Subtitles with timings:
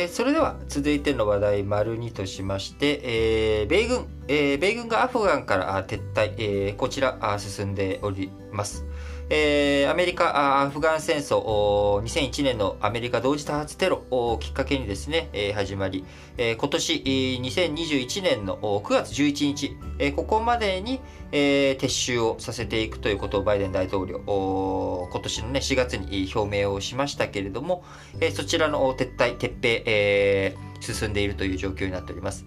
[0.00, 8.86] えー、それでは続いての話題丸2としまして、えー、米軍、えー、米軍がアフガンから撤退、え、こちら進んでおります。
[9.32, 16.04] えー、アメリカ、アフガン戦争、2001年のアメリカ同時多発テロをきっかけにですね、えー、始まり、
[16.36, 16.94] えー、今年、
[17.40, 27.84] 2021年の9月11日、えー、ここまでに、えー、撤収をさせていくということをバイデン大統領、今年の、ね、4月に表明をしましたけれども、
[28.20, 32.46] えー、そちらの撤退、撤兵、えー、進んでいるという状況になっております。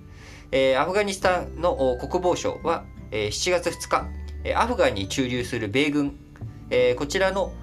[0.52, 6.20] えー、アフガニスタンの国防省は、えー、7月2日、アフガンに駐留する米軍
[6.74, 7.54] え、こちらの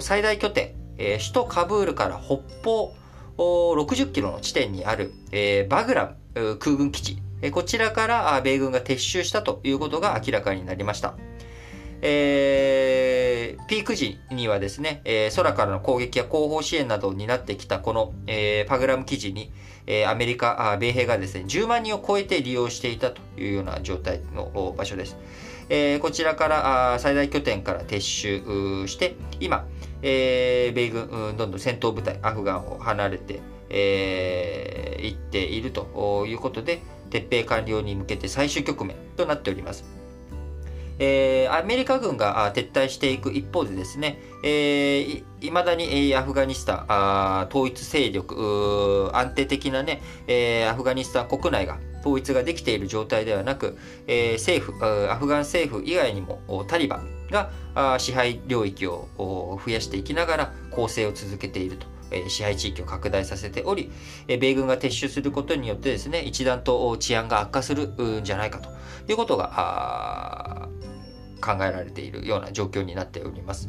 [0.00, 2.94] 最大拠点、え、首都カブールから北方
[3.36, 11.14] 60キロの地点にある、え、バグラム空軍基地、え、こちらから米軍が撤収したということが明らかになりました。
[12.06, 19.50] えー、ピーク時にはですね、えー、空からの攻撃や後方支援などを担ってきたこの、えー、パグラム基地に、
[19.86, 25.16] え、アメリカ、あ米兵がですね、10万人を超えて利用していたというような状態の場所です。
[25.68, 29.66] えー、こちらからあ最大拠点から撤収して、今、
[30.02, 39.84] えー、米軍、どんどん戦闘部隊、アフガンを離れて、えー、行っているということで、撤兵完了に向けて最終局面となっております。
[40.98, 59.08] えー、アメリカ軍が撤退していく一方でですね、えー、いまだにアフガニスタン統一勢力安定的なね、えー、アフガニスタン国内が統一ができている状態ではなく、えー、政府アフガン政府以外にもタリバンが支配領域を
[59.64, 61.94] 増やしていきながら攻勢を続けていると。
[62.28, 63.90] 支配地域を拡大させており、
[64.28, 67.88] 米軍が撤収することによってですね、一段と治安が悪化する
[68.20, 68.70] んじゃないかと
[69.10, 70.68] いうことが
[71.40, 73.68] 考えられているような状況になっております。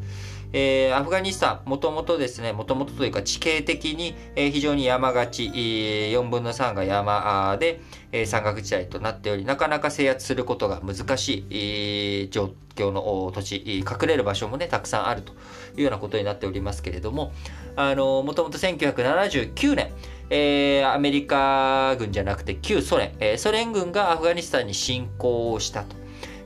[0.57, 7.81] えー、アフガニスタン、もともとですね、もともとというか地形的に、えー、非常に山がち、4分の3が山で、
[8.13, 15.33] えー、山岳地帯となっており、なかなか制圧することが難しい、えー、状況の土地、隠れる場所もね、たくさんあると
[15.75, 17.33] いうようなことになっておりますけれども、
[17.75, 19.91] あの、もともと1979年、
[20.29, 25.97] えー、アメリカ軍じゃなくて旧ソ連、えー、ソ連軍がアフガニスタンに侵攻をしたと。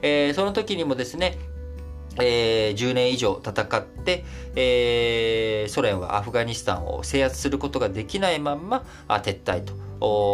[0.02, 1.38] えー、その時にもですね、
[2.22, 4.24] えー、10年以上戦って、
[4.56, 9.74] えー、ソ連はアフガニスタンを制圧することができないまんま撤退と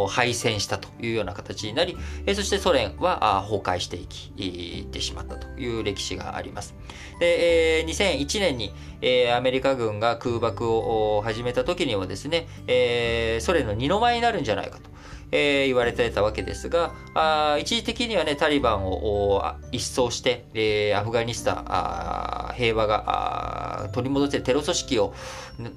[0.07, 6.75] 敗戦したというような形になり、えー、そしてソ連は崩壊していきいってしまったという歴史があります。
[7.19, 14.95] で、えー、2001年に、えー、アメリカ軍が空爆を始めた時にはですね、えー、ソ連の二の舞になるんじゃないかと。
[15.35, 25.13] えー、言われてたわけですが、あ一時的にはね、タリバンを一掃して、えー、アフガニスタンあ平和が取り戻せテロ組織を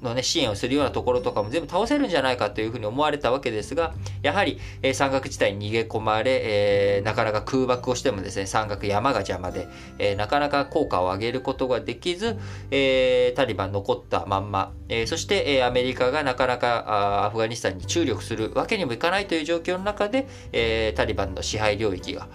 [0.01, 9.67] の、ね、支援をするようなところとかも全部倒せるんじゃないかというふうに思われたわけですが、やはり、えー、山岳地帯に逃げ込まれ、えー、なかなか空爆をしてもですね、山岳山が邪魔で、
[9.97, 12.37] えー、なかなか効果を上げることができず、
[12.71, 22.27] えー、タリバン残ったまんま、えー、そして、えー、アメリカがなかなかアフガニスタンに注力するわけにもいかないという状況の中で、えー、タリバンの支配領域が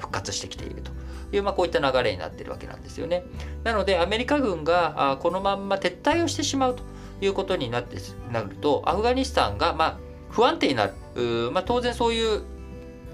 [0.00, 0.90] 復活してきていると
[1.32, 3.22] いう、まあ、こういった流れになっているわけなんですよね。
[3.62, 6.82] なので、アメリカ軍がこのまんま撤退をしてしまうと
[7.20, 7.96] いうことになって
[8.32, 9.98] なると、アフガニスタンが、まあ、
[10.30, 11.50] 不安定になる。
[11.52, 12.42] まあ、当然そういう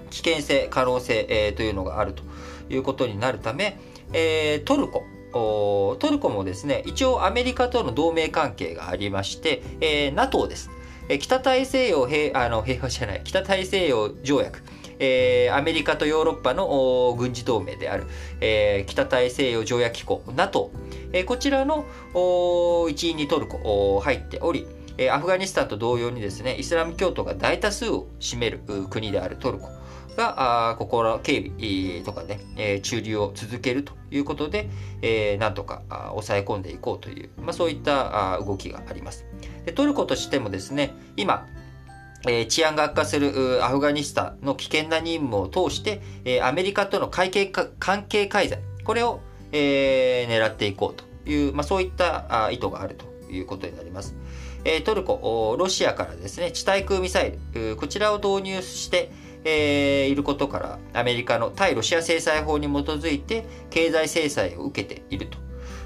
[0.09, 2.23] 危険性、可能性、えー、というのがあると
[2.69, 3.77] いうことになるため、
[4.13, 10.69] えー、トルコ、トルコもですね、一応アメリカとの同盟関係がありまして、えー、NATO です。
[11.19, 14.61] 北大西洋平あの平和じゃない北大西洋条約。
[14.99, 18.07] えー、アメリカとヨーロッパの軍事同盟である、
[18.41, 20.71] えー、北大西洋条約機構 NATO、
[21.13, 21.85] えー、こちらの
[22.89, 24.65] 一員にトルコ入っており、
[25.11, 28.59] アフガニスタンと同様にですねイスラム教徒が大多数を占める
[28.89, 29.76] 国であるトルコ。
[30.17, 34.67] が、ここの警備とかね、え駐留を続けるということで、
[35.01, 39.25] えなんとか抑え込んでいこうという、まあ、そういった動きがあります。
[39.65, 41.47] でトルコとしてもですね、今、
[42.27, 49.21] え治安が悪化するアフガニスタンの危険な任務を通して、えアメリカとの関係関係改善、これを、
[49.51, 54.15] えー、狙っていこうという、まあ、そういった意図があるということになります。
[54.65, 59.11] えトルコ、ロシアからですね、地対空ミサイル、こちらを導入して、
[59.43, 65.37] えー、いることから、アメリカの対ロシア制裁法に基づいて経済制裁を受けていると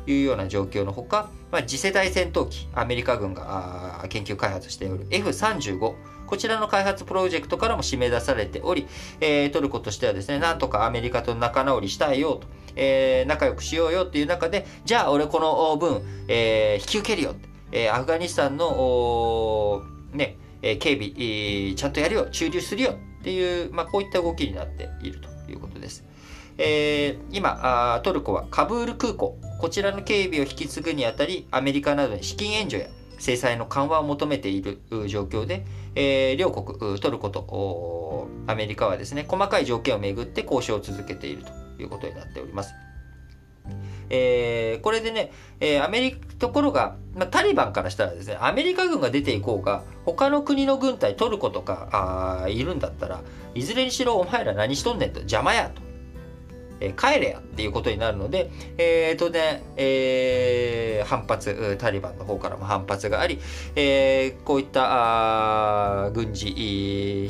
[0.10, 5.96] いうような状況のほか、まあ、次世代戦闘機、アメリカ軍が研究開発しておる F35、
[6.32, 8.88] こちらの開発プロジェクトからも締め出されており、
[9.20, 17.36] えー、トルコとしてはですね、なんとかアメリカと仲直りしたいよと、えー、仲良くしようよっていう中で、じゃあ俺この分、えー、引き受けるよ、
[17.74, 19.84] えー、アフガニスタンの、
[20.14, 26.04] ね、えー、警備、えー、ちゃんとやるよ、駐留するよっていう、まあ、こういった動きになっているということです。
[26.58, 32.90] えー、今、トルコはカブール空港、こちらの警備を引き継ぐにあたり、アメリカなどに資金援助や
[33.20, 35.66] 制裁の緩和を求めている状況で、
[35.96, 41.44] えー、両国、トルコとアメリカはですね、細かい条件をめぐって交渉を続けている
[41.78, 42.74] ということになっております。
[44.14, 45.32] えー、これでね、
[45.62, 53.22] えー、アメリカ、ところが、まあ、タリバンからしたらですね、アメリカ軍が出ていこうが、他の国の軍隊、トルコとか、あいるんだったら、
[53.56, 55.82] いずれにしろお前ら何しとんねんと、邪魔やと。
[56.82, 63.40] え帰れやっていうことになるので、えー、当然、えー、反発、タリバンの方からも反発があり、
[63.76, 65.81] えー、こういったあ
[66.12, 66.48] 軍事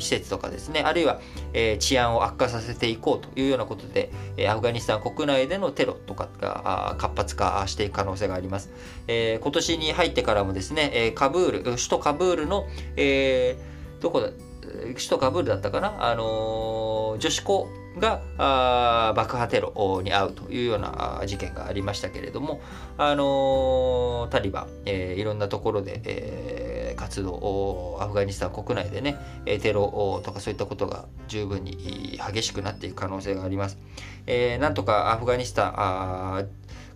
[0.00, 1.20] 設とかですね、あるいは、
[1.52, 8.70] え、治安を悪化させていこうというようなことで、えアフガニスタン国内でのテロとかが活発化していく可能性があります。
[9.08, 13.56] え、今年に入ってからもですね、えカブール、首都カブールの、え、
[14.00, 14.30] どこだ、
[14.94, 17.68] 首都カブールだったかなあの、女子校
[17.98, 18.22] が
[19.14, 22.60] 爆破テロに遭うというような事件がありましたけれども、
[22.96, 26.71] あの、タリバン、えー、いろんなところで、えー、
[27.12, 33.76] 活動アフガニスタン国内でねテロとかそういったことが十分に激しくなっていく可能性があります。
[34.26, 36.44] えー、なんとかアフガニスタンあ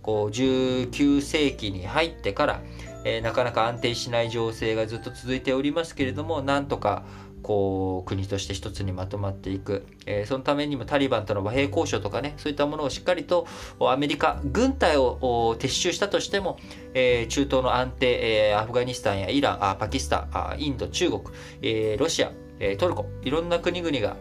[0.01, 2.61] こう19世紀に入ってから、
[3.05, 7.05] えー、なかなか安定しない情勢がずっと続いておりますけれどもなんとか
[7.47, 13.47] こう国として一つにまとまっていく、えー、そのためにもタリバンとの和平交渉とかねそういったものをしっかりと
[13.79, 16.59] アメリカ軍隊を撤収したとしても、
[16.93, 21.23] えー、中東の安定、えー、アフガニスタンやイランあパキスタンあインド中国、
[21.63, 24.17] えー、ロシア、えー、トルコいろんな国々が、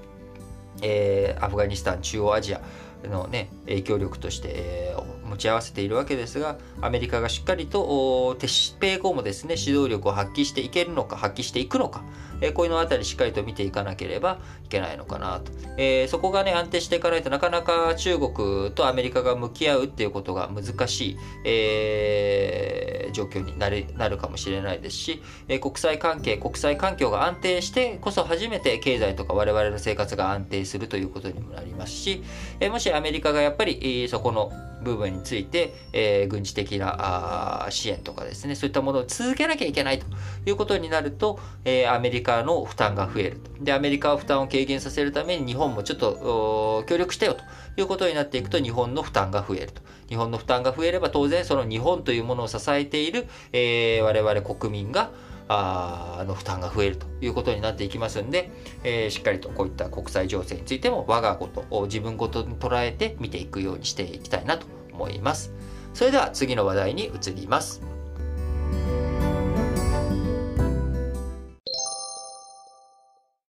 [0.83, 2.62] えー、アフガニスタン中央アジア
[3.07, 12.04] のね影響力として、えー、持ち合わせているわけですが、アメリカがしっかりと撤兵後もですね、指導力を発揮していけるのか、発揮していくのか、
[12.42, 15.52] えー、こういうのあたりしっかりと見ていかなければいけないのかなと。
[15.78, 32.24] えー、そこがね、安定していかないとなかなか中国とアメリカが向き合うっていうことが難しい、えー、状況になるなるかもしれないですし、え、国際関係、国際環境が安定してこそ初めて経済とか我々の生活が安定するということにもなりますし、
[32.60, 34.52] え、もしアメリカがやっぱり、え、そこの
[34.86, 40.06] 部分について、えー、軍事的なあ支援とかですね、そういったものを続けなきゃいけないと
[40.46, 43.64] いうことになると、えー、アメリカの負担が増えると。
[43.64, 47.44] で、アメリカは負担を軽減させるために日本もちょっと協力してよと
[47.76, 49.82] いうことになっていくと日本の負担が増えると。
[50.08, 55.10] 日本の負担が増えれば当然その日本というものを支えている、えー、我々国民が
[55.47, 58.50] あの負担が増えるということになっていきますんで、
[58.83, 65.53] えー、しっかりとこういった国際情勢についても我がことを自分ごとに捉えて見ていくようにしていきたいなと思います。
[65.94, 67.94] それでは次の話題に移ります。